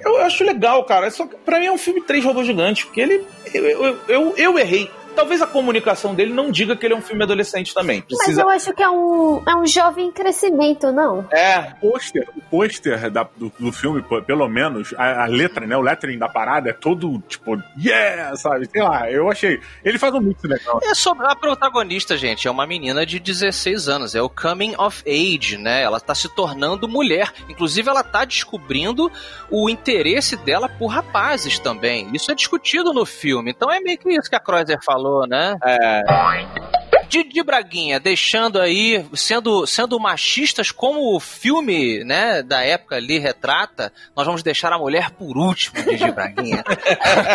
[0.00, 1.10] Eu, eu acho legal, cara.
[1.10, 3.24] Só que pra mim é um filme três robôs gigantes, porque ele.
[3.52, 7.02] Eu, eu, eu, eu errei Talvez a comunicação dele não diga que ele é um
[7.02, 8.02] filme adolescente também.
[8.02, 8.28] Precisa...
[8.28, 11.26] Mas eu acho que é um, é um jovem em crescimento, não?
[11.30, 11.72] É.
[11.80, 15.76] O pôster, o pôster do, do filme, pelo menos, a, a, letra, né?
[15.76, 18.68] O lettering da parada é todo, tipo, yeah, sabe?
[18.70, 19.60] Sei lá, eu achei.
[19.84, 20.80] Ele faz um mix legal.
[20.82, 22.46] É sobre a protagonista, gente.
[22.46, 24.14] É uma menina de 16 anos.
[24.14, 25.82] É o coming of age, né?
[25.82, 27.32] Ela tá se tornando mulher.
[27.48, 29.10] Inclusive, ela tá descobrindo
[29.50, 32.08] o interesse dela por rapazes também.
[32.14, 33.50] Isso é discutido no filme.
[33.50, 35.56] Então é meio que isso que a Kreuzer falou falou, né?
[35.64, 36.02] É.
[37.08, 43.92] de Braguinha, deixando aí, sendo, sendo machistas como o filme, né, da época ali retrata,
[44.14, 46.62] nós vamos deixar a mulher por último, Didi Braguinha.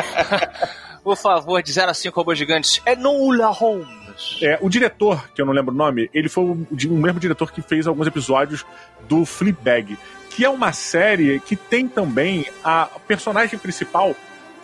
[1.04, 4.38] por favor, de 0 a 5 robôs gigantes, é Nola Holmes.
[4.41, 7.51] É, o diretor, que eu não lembro o nome, ele foi o, o mesmo diretor
[7.51, 8.65] que fez alguns episódios
[9.10, 9.97] do Fleabag,
[10.30, 14.15] que é uma série que tem também a personagem principal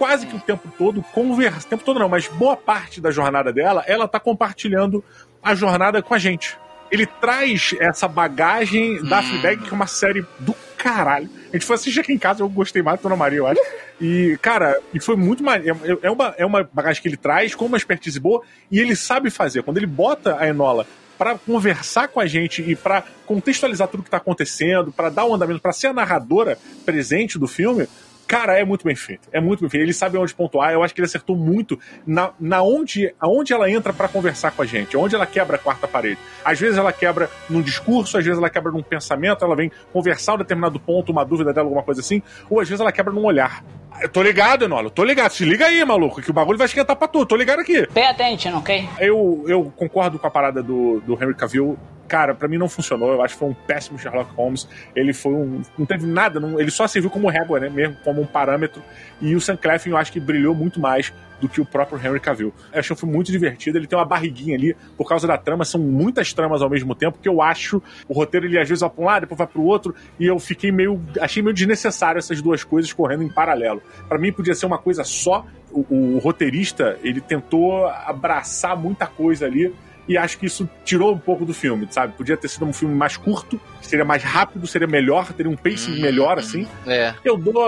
[0.02, 3.84] quase que o tempo todo conversa, tempo todo não, mas boa parte da jornada dela,
[3.86, 5.04] ela tá compartilhando
[5.44, 6.58] a jornada com a gente.
[6.90, 9.22] Ele traz essa bagagem da hum.
[9.22, 11.30] Fleabag, que é uma série do caralho.
[11.52, 13.62] A gente foi assistir aqui em casa, eu gostei mais do Dona Maria, eu acho.
[14.02, 15.64] E, cara, e foi muito mais.
[15.68, 18.96] É, é, uma, é uma bagagem que ele traz com uma expertise boa e ele
[18.96, 19.62] sabe fazer.
[19.62, 24.10] Quando ele bota a Enola para conversar com a gente e para contextualizar tudo que
[24.10, 27.88] tá acontecendo, para dar o um andamento, para ser a narradora presente do filme,
[28.32, 29.28] Cara, é muito bem feito.
[29.34, 29.84] É muito bem feito.
[29.84, 30.72] Ele sabe onde pontuar.
[30.72, 34.62] Eu acho que ele acertou muito na, na onde, aonde ela entra para conversar com
[34.62, 36.17] a gente, onde ela quebra a quarta parede.
[36.46, 40.36] Às vezes ela quebra num discurso, às vezes ela quebra num pensamento, ela vem conversar
[40.36, 43.26] um determinado ponto, uma dúvida dela, alguma coisa assim, ou às vezes ela quebra num
[43.26, 43.65] olhar.
[44.02, 45.34] Eu tô ligado, Enola, tô ligado.
[45.34, 47.26] Se liga aí, maluco, que o bagulho vai esquentar pra tu.
[47.26, 47.86] Tô ligado aqui.
[47.88, 48.88] Pay attention, ok?
[48.98, 51.78] Eu, eu concordo com a parada do, do Henry Cavill.
[52.12, 53.13] Cara, pra mim não funcionou.
[53.13, 54.67] Eu acho que foi um péssimo Sherlock Holmes.
[54.93, 55.62] Ele foi um.
[55.78, 57.69] Não teve nada, não- ele só serviu como régua, né?
[57.69, 58.84] Mesmo como um parâmetro.
[59.21, 62.19] E o Sam Cleffin eu acho que brilhou muito mais do que o próprio Henry
[62.19, 62.54] Cavill.
[62.74, 63.78] Eu achei um filme muito divertido.
[63.78, 65.63] Ele tem uma barriguinha ali por causa da trama.
[65.63, 67.82] São muitas tramas ao mesmo tempo que eu acho.
[68.10, 69.95] O roteiro ele às vezes vai pra um lado, depois vai pro outro.
[70.19, 71.02] E eu fiquei meio.
[71.21, 73.82] Achei meio desnecessário essas duas coisas correndo em paralelo.
[74.10, 75.45] Pra mim podia ser uma coisa só.
[75.71, 79.74] O, o roteirista ele tentou abraçar muita coisa ali
[80.12, 82.13] e acho que isso tirou um pouco do filme, sabe?
[82.13, 86.00] Podia ter sido um filme mais curto, seria mais rápido, seria melhor, teria um pacing
[86.02, 86.67] melhor, assim.
[86.86, 87.13] É.
[87.24, 87.63] Eu dou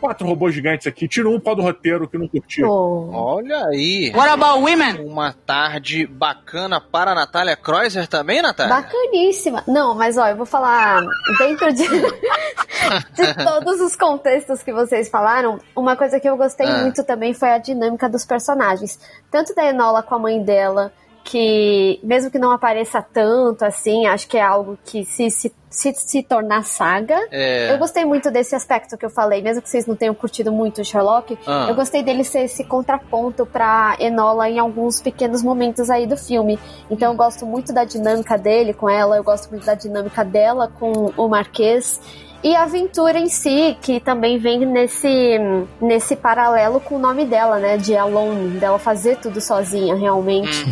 [0.00, 2.62] quatro robôs gigantes aqui, tiro um pau do roteiro que não curti.
[2.62, 4.12] Olha aí.
[4.14, 5.00] What about women?
[5.06, 8.74] Uma tarde bacana para a Natália Kreuzer também, Natália?
[8.74, 9.64] Bacaníssima.
[9.66, 11.02] Não, mas ó, eu vou falar
[11.38, 11.88] dentro de,
[13.14, 16.82] de todos os contextos que vocês falaram, uma coisa que eu gostei Ah.
[16.82, 18.98] muito também foi a dinâmica dos personagens.
[19.30, 20.92] Tanto da Enola com a mãe dela,
[21.24, 25.92] que mesmo que não apareça tanto assim, acho que é algo que se, se, se,
[25.94, 27.18] se tornar saga.
[27.32, 27.72] É.
[27.72, 30.82] Eu gostei muito desse aspecto que eu falei, mesmo que vocês não tenham curtido muito
[30.82, 31.66] o Sherlock, Ah.
[31.68, 36.58] eu gostei dele ser esse contraponto pra Enola em alguns pequenos momentos aí do filme.
[36.90, 40.68] Então eu gosto muito da dinâmica dele com ela, eu gosto muito da dinâmica dela
[40.78, 42.00] com o Marquês.
[42.42, 45.38] E a aventura em si, que também vem nesse,
[45.80, 47.78] nesse paralelo com o nome dela, né?
[47.78, 50.66] De Alone, dela fazer tudo sozinha, realmente.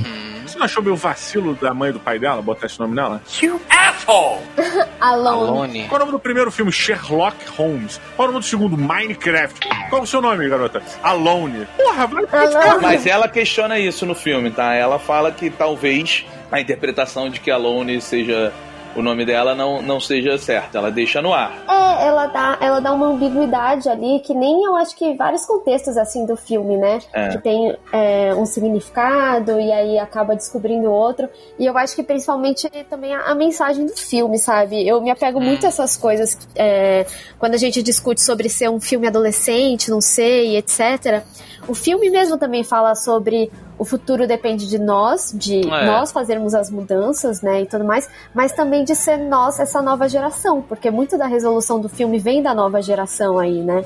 [0.53, 3.23] Você não achou meio vacilo da mãe e do pai dela botar esse nome nela?
[3.41, 4.43] You asshole!
[5.01, 5.49] Alone.
[5.49, 5.88] Alone.
[5.88, 6.71] Qual é o nome do primeiro filme?
[6.71, 7.99] Sherlock Holmes.
[8.15, 8.77] Qual é o nome do segundo?
[8.77, 9.67] Minecraft.
[9.88, 10.83] Qual é o seu nome, garota?
[11.03, 11.67] Alone.
[11.75, 12.83] Porra, vai Alone.
[12.83, 14.75] Mas ela questiona isso no filme, tá?
[14.75, 18.53] Ela fala que talvez a interpretação de que Alone seja
[18.97, 20.79] o nome dela não, não seja certa.
[20.79, 21.65] Ela deixa no ar.
[21.69, 25.97] É, ela dá, ela dá uma ambiguidade ali que nem eu acho que vários contextos
[25.97, 27.01] assim do filme, né?
[27.13, 27.29] É.
[27.29, 31.29] Que tem é, um significado e aí acaba descobrindo outro.
[31.59, 34.87] E eu acho que principalmente também a, a mensagem do filme, sabe?
[34.87, 37.07] Eu me apego muito a essas coisas é,
[37.39, 41.23] quando a gente discute sobre ser um filme adolescente, não sei, etc.
[41.69, 43.51] O filme mesmo também fala sobre
[43.83, 45.87] o futuro depende de nós, de É.
[45.87, 50.09] nós fazermos as mudanças, né, e tudo mais, mas também de ser nós essa nova
[50.09, 53.85] geração, porque muito da resolução do filme vem da nova geração aí, né?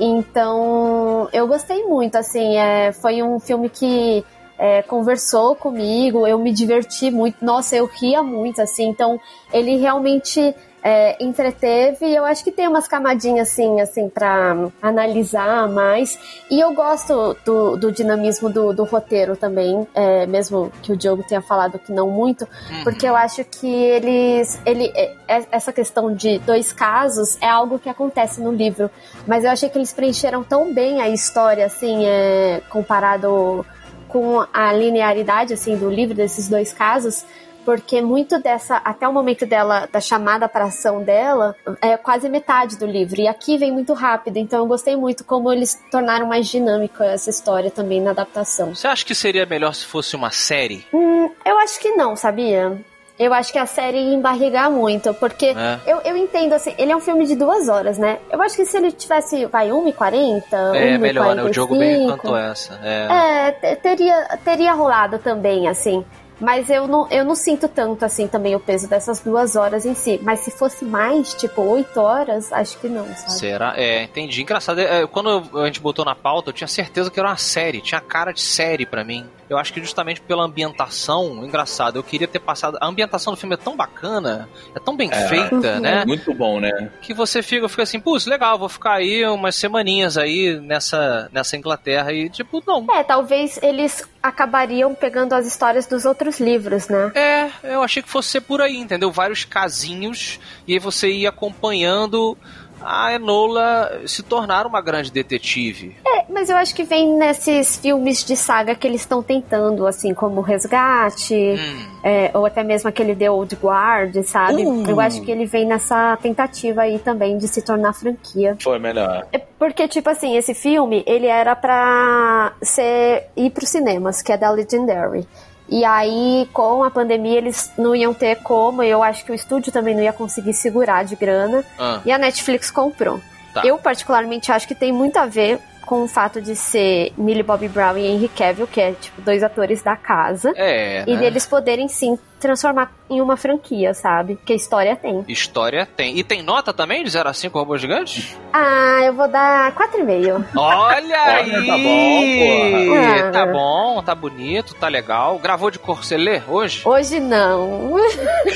[0.00, 4.24] Então, eu gostei muito, assim, é, foi um filme que
[4.58, 9.20] é, conversou comigo, eu me diverti muito, nossa, eu ria muito, assim, então
[9.52, 10.52] ele realmente
[10.82, 16.18] é, entreteve e eu acho que tem umas camadinhas assim, assim, pra analisar mais.
[16.50, 21.22] E eu gosto do, do dinamismo do, do roteiro também, é, mesmo que o Diogo
[21.22, 22.46] tenha falado que não muito,
[22.82, 24.60] porque eu acho que eles.
[24.66, 28.90] Ele, é- é- essa questão de dois casos é algo que acontece no livro,
[29.26, 33.64] mas eu achei que eles preencheram tão bem a história, assim, é, comparado
[34.08, 37.24] com a linearidade assim do livro desses dois casos,
[37.64, 42.76] porque muito dessa até o momento dela da chamada para ação dela é quase metade
[42.76, 46.48] do livro e aqui vem muito rápido, então eu gostei muito como eles tornaram mais
[46.48, 48.74] dinâmica essa história também na adaptação.
[48.74, 50.84] Você acha que seria melhor se fosse uma série?
[50.92, 52.76] Hum, eu acho que não, sabia?
[53.18, 55.78] Eu acho que a série ia embarrigar muito, porque É.
[55.86, 58.18] eu, eu entendo assim, ele é um filme de duas horas, né?
[58.30, 60.42] Eu acho que se ele tivesse, vai, 1h40,
[60.74, 61.42] É melhor, né?
[61.44, 62.80] O Diogo bem 1h45, cantou essa.
[62.82, 63.48] É.
[63.48, 66.04] é, te- teria, teria rolado também, assim.
[66.42, 69.94] Mas eu não, eu não sinto tanto, assim, também o peso dessas duas horas em
[69.94, 70.18] si.
[70.22, 73.32] Mas se fosse mais, tipo, oito horas, acho que não, sabe?
[73.32, 73.74] Será?
[73.76, 74.42] É, entendi.
[74.42, 77.36] Engraçado, é, quando eu- a gente botou na pauta, eu tinha certeza que era uma
[77.36, 79.24] série, tinha cara de série pra mim.
[79.48, 82.78] Eu acho que justamente pela ambientação, engraçado, eu queria ter passado.
[82.80, 85.28] A ambientação do filme é tão bacana, é tão bem É.
[85.28, 86.04] feita, né?
[86.06, 86.90] Muito bom, né?
[87.02, 91.56] Que você fica, fica assim, putz, legal, vou ficar aí umas semaninhas aí nessa, nessa
[91.56, 92.86] Inglaterra e, tipo, não.
[92.94, 97.10] É, talvez eles acabariam pegando as histórias dos outros livros, né?
[97.14, 99.10] É, eu achei que fosse ser por aí, entendeu?
[99.10, 102.36] Vários casinhos, e aí você ia acompanhando
[102.84, 105.96] a Enola se tornar uma grande detetive.
[106.06, 110.14] É, mas eu acho que vem nesses filmes de saga que eles estão tentando, assim,
[110.14, 111.86] como Resgate, Hum.
[112.02, 114.64] é, ou até mesmo aquele The Old Guard, sabe?
[114.66, 114.84] Uh.
[114.88, 118.56] Eu acho que ele vem nessa tentativa aí também de se tornar franquia.
[118.60, 119.26] Foi melhor.
[119.32, 124.36] É porque, tipo assim, esse filme, ele era pra ser, ir pros cinemas, que é
[124.36, 125.26] da Legendary.
[125.72, 129.34] E aí, com a pandemia, eles não iam ter como, e eu acho que o
[129.34, 131.64] estúdio também não ia conseguir segurar de grana.
[131.78, 132.02] Ah.
[132.04, 133.22] E a Netflix comprou.
[133.54, 133.62] Tá.
[133.64, 137.68] Eu, particularmente, acho que tem muito a ver com o fato de ser Millie Bobby
[137.68, 140.52] Brown e Henry Cavill, que é, tipo, dois atores da casa.
[140.56, 141.20] É, E né?
[141.20, 144.38] deles poderem sim transformar em uma franquia, sabe?
[144.44, 145.24] Que história tem.
[145.28, 146.18] História tem.
[146.18, 148.36] E tem nota também de 0 a 5 robôs gigantes?
[148.52, 150.44] Ah, eu vou dar 4,5.
[150.56, 151.66] Olha aí!
[151.66, 153.32] tá bom, porra.
[153.32, 155.38] Tá bom, tá bonito, tá legal.
[155.38, 156.82] Gravou de cor, você lê hoje?
[156.84, 157.96] Hoje não.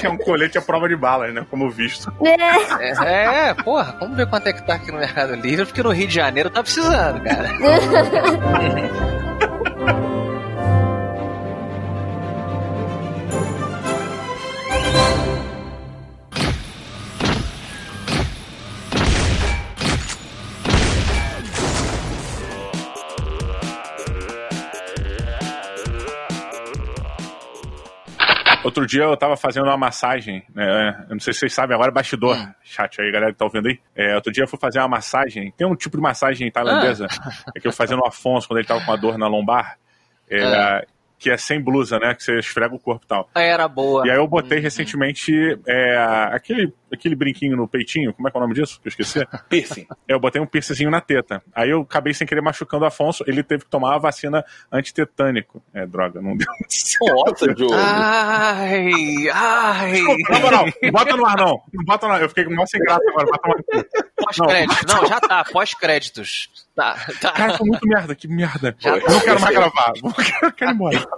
[0.02, 1.46] É um colete à prova de balas, né?
[1.48, 2.12] Como visto.
[2.22, 2.96] É.
[3.06, 5.90] É, é, porra, vamos ver quanto é que tá aqui no Mercado Livre, porque no
[5.90, 7.48] Rio de Janeiro tá precisando, cara.
[28.86, 31.04] Outro dia eu tava fazendo uma massagem, né?
[31.08, 32.36] Eu não sei se vocês sabem, agora é bastidor.
[32.62, 33.78] Chat aí, galera que tá ouvindo aí.
[33.96, 35.52] É, outro dia eu fui fazer uma massagem.
[35.56, 37.06] Tem um tipo de massagem tailandesa
[37.54, 39.76] é que eu fazia no Afonso quando ele tava com uma dor na lombar.
[40.30, 40.86] é,
[41.18, 42.14] Que é sem blusa, né?
[42.14, 43.28] Que você esfrega o corpo e tal.
[43.34, 44.06] Era boa.
[44.06, 45.32] E aí eu botei recentemente
[45.66, 45.96] é,
[46.30, 48.80] aquele, aquele brinquinho no peitinho, como é que é o nome disso?
[48.80, 49.26] Que eu esqueci.
[49.48, 49.86] Piercing.
[50.08, 51.42] É, eu botei um piercingzinho na teta.
[51.54, 55.62] Aí eu acabei sem querer machucando o Afonso, ele teve que tomar a vacina antitetânico.
[55.74, 56.46] É, droga, não deu.
[57.00, 57.74] Nossa, Diogo.
[57.74, 60.02] Ai, ai.
[60.30, 61.62] Na moral, não bota no ar não.
[61.72, 62.22] Não bota no ar.
[62.22, 63.26] Eu fiquei com mó sem graça agora.
[63.26, 63.96] Bota no ar.
[64.16, 64.94] Pós-créditos.
[64.94, 66.66] Não, já tá, pós-créditos.
[66.74, 67.32] Tá, tá.
[67.32, 68.74] Cara, foi muito merda, que merda.
[68.78, 69.92] Já Eu não quero mais gravar.
[70.42, 71.08] Eu quero ir embora.